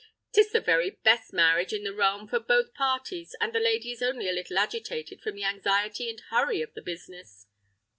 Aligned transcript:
'Tis 0.31 0.51
the 0.51 0.59
very 0.59 0.89
best 1.03 1.31
marriage 1.31 1.71
in 1.73 1.83
the 1.83 1.93
realm 1.93 2.27
for 2.27 2.39
both 2.39 2.73
parties, 2.73 3.35
and 3.39 3.53
the 3.53 3.59
lady 3.59 3.91
is 3.91 4.01
only 4.01 4.27
a 4.27 4.31
little 4.33 4.57
agitated 4.57 5.21
from 5.21 5.35
the 5.35 5.43
anxiety 5.43 6.09
and 6.09 6.21
hurry 6.31 6.59
of 6.59 6.73
the 6.73 6.81
business." 6.81 7.45